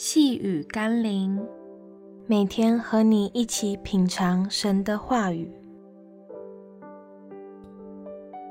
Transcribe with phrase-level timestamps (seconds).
[0.00, 1.44] 细雨甘霖，
[2.28, 5.50] 每天和你一起品尝神的话语，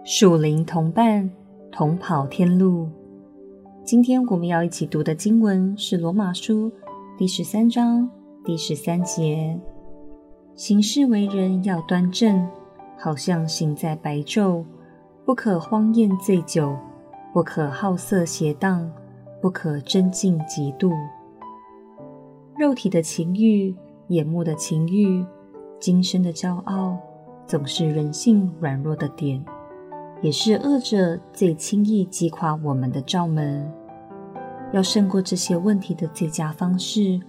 [0.03, 1.31] 属灵同伴，
[1.71, 2.89] 同跑天路。
[3.85, 6.69] 今天我们要一起读的经文是《罗马书》
[7.17, 8.11] 第十三章
[8.43, 9.57] 第十三节：
[10.53, 12.45] 行事为人要端正，
[12.97, 14.65] 好像行在白昼，
[15.25, 16.75] 不可荒宴醉酒，
[17.31, 18.91] 不可好色邪荡，
[19.41, 20.91] 不可争竞嫉妒。
[22.57, 23.75] 肉体的情欲、
[24.07, 25.23] 眼目的情欲、
[25.79, 26.97] 今生的骄傲，
[27.45, 29.45] 总是人性软弱的点，
[30.23, 33.71] 也是恶者最轻易击垮我们的罩门。
[34.73, 37.21] 要胜过这些问题的最佳方式，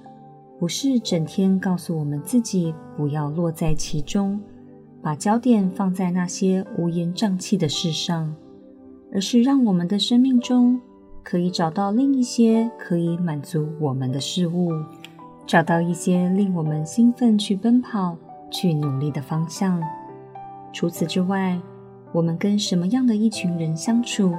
[0.58, 4.40] 不是整天告诉我们自己不要落在其中，
[5.02, 8.34] 把焦点放在那些乌烟瘴气的事上，
[9.12, 10.80] 而是让我们的生命中
[11.22, 14.72] 可以找到另一些可以满足我们的事物。
[15.48, 18.14] 找到一些令我们兴奋去奔跑、
[18.50, 19.82] 去努力的方向。
[20.74, 21.58] 除此之外，
[22.12, 24.36] 我们跟什么样的一群人相处，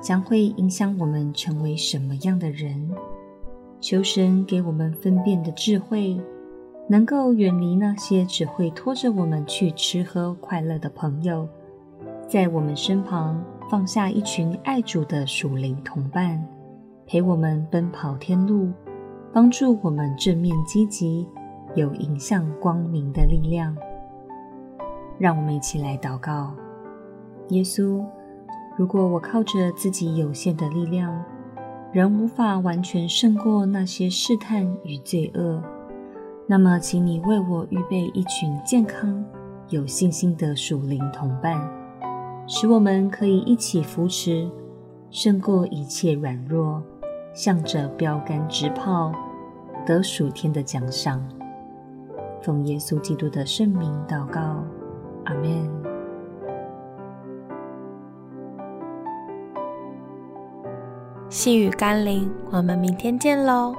[0.00, 2.88] 将会影响我们成为什么样的人。
[3.80, 6.16] 求神给我们分辨的智慧，
[6.88, 11.48] 能够远离那些只会拖着我们去吃喝快乐的朋友，
[12.28, 16.40] 在我们身旁放下一群爱主的属灵同伴，
[17.08, 18.70] 陪我们奔跑天路。
[19.34, 21.26] 帮助我们正面积极，
[21.74, 23.76] 有迎向光明的力量。
[25.18, 26.54] 让我们一起来祷告：
[27.48, 28.04] 耶稣，
[28.76, 31.20] 如果我靠着自己有限的力量，
[31.92, 35.60] 仍无法完全胜过那些试探与罪恶，
[36.46, 39.24] 那么，请你为我预备一群健康、
[39.68, 41.60] 有信心的属灵同伴，
[42.46, 44.48] 使我们可以一起扶持，
[45.10, 46.80] 胜过一切软弱。
[47.34, 49.12] 向着标杆直跑，
[49.84, 51.22] 得属天的奖赏。
[52.40, 54.64] 奉耶稣基督的圣名祷告，
[55.24, 55.68] 阿门。
[61.28, 63.74] 细雨甘霖，我们明天见喽。